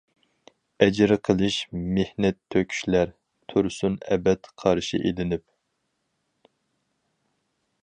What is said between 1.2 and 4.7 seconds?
قىلىش مېھنەت تۆكۈشلەر، تۇرسۇن ئەبەد